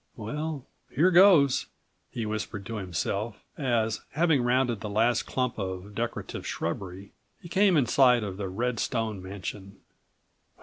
[0.17, 1.67] "Well here goes,"
[2.09, 7.77] he whispered to himself, as, having rounded the last clump of decorative shrubbery, he came
[7.77, 9.75] in sight of the red stone mansion.